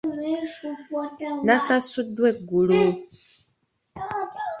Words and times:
Nasasuddwa 1.45 2.25
eggulo. 2.33 2.81